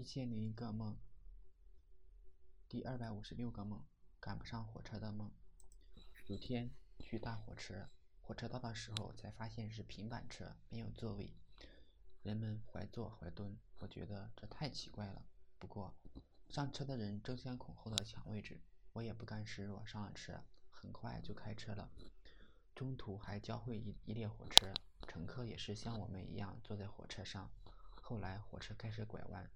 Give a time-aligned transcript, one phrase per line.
[0.00, 0.96] 一千零一个梦，
[2.70, 3.84] 第二百五十六个梦，
[4.18, 5.30] 赶不上火车的梦。
[6.24, 7.86] 有天去搭火车，
[8.22, 11.36] 火车到的时候才发现是平板车，没有座位，
[12.22, 15.22] 人们怀坐怀蹲，我觉得这太奇怪了。
[15.58, 15.94] 不过
[16.48, 18.58] 上车的人争先恐后的抢位置，
[18.94, 21.90] 我也不甘示弱，上了车，很快就开车了。
[22.74, 24.72] 中途还交会一一列火车，
[25.06, 27.50] 乘客也是像我们一样坐在火车上。
[28.00, 29.50] 后来火车开始拐弯。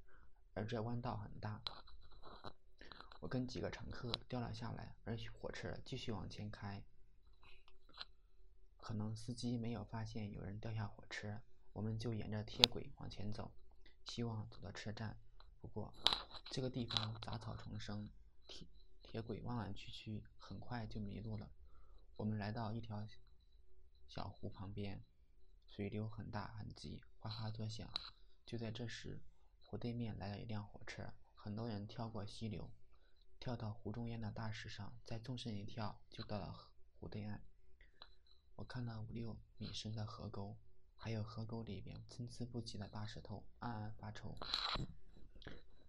[0.55, 1.61] 而这弯道很大，
[3.19, 6.85] 我跟几个乘客掉了下来，而火车继续往前开。
[8.77, 13.53] 可能司机没有发现有人掉下火车，我们就沿着铁轨往前走，
[14.05, 15.19] 希望走到车站。
[15.61, 15.93] 不过
[16.51, 18.09] 这个地方杂草丛生，
[18.47, 18.69] 铁
[19.03, 21.51] 铁轨弯弯曲曲，很快就迷路了。
[22.17, 23.05] 我们来到一条
[24.07, 25.03] 小湖旁边，
[25.67, 27.91] 水流很大很急，哗哗作响。
[28.47, 29.21] 就在这时。
[29.75, 32.71] 湖对面来了一辆火车，很多人跳过溪流，
[33.41, 37.43] 跳到湖中央的大石上，再纵身一跳，就到了湖对岸。
[38.55, 40.57] 我看了五六米深的河沟，
[40.95, 44.37] 还有河沟里边参差不齐的大石头，暗暗发愁。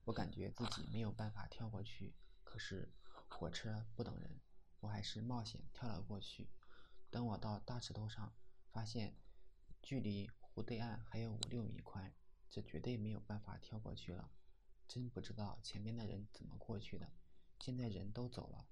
[0.05, 2.91] 我感觉自己没有办法跳过去，可是
[3.27, 4.41] 火车不等人，
[4.79, 6.49] 我还是冒险跳了过去。
[7.11, 8.33] 等我到大石头上，
[8.71, 9.15] 发现
[9.83, 12.11] 距离湖对岸还有五六米宽。
[12.49, 14.31] 这绝对没有办法跳过去了，
[14.87, 17.11] 真不知道前面的人怎么过去的。
[17.59, 18.67] 现在人都走了，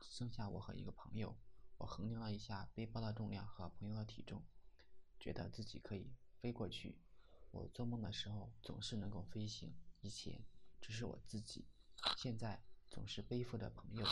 [0.00, 1.36] 剩下我和一个朋友。
[1.78, 4.42] 我衡量了一下背包的重量和朋友的体重，
[5.18, 6.98] 觉得自己可以飞过去。
[7.50, 10.44] 我做梦的时候总是能够飞行，以前
[10.82, 11.66] 只是我自己，
[12.18, 14.06] 现在总是背负着朋友。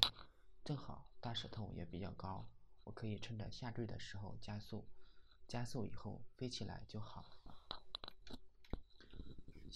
[0.65, 2.49] 正好大石头也比较高，
[2.85, 4.89] 我可以趁着下坠的时候加速，
[5.47, 7.25] 加速以后飞起来就好。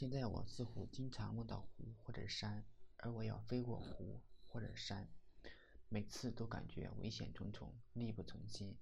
[0.03, 5.09] 现在我似乎经常梦到湖或者山，而我要飞过湖或者山，
[5.89, 8.77] 每次都感觉危险重重，力不从心。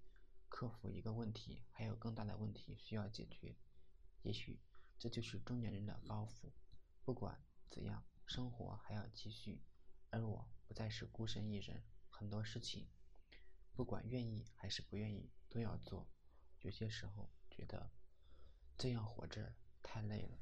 [0.49, 3.55] 克服一个问题，还有更大的问题需要解决。
[4.23, 4.59] 也许
[4.99, 6.51] 这就是中年人的包袱。
[7.05, 7.39] 不管
[7.69, 9.61] 怎样，生活还要继续，
[10.09, 11.83] 而我不再是孤身一人。
[12.09, 12.89] 很多事情，
[13.75, 16.09] 不管愿意还是不愿意，都要做。
[16.63, 17.91] 有些时候觉得
[18.79, 20.39] 这样活着太累了。